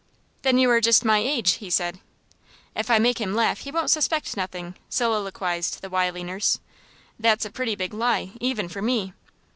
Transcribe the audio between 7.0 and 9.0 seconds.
"That's a pretty big lie, even for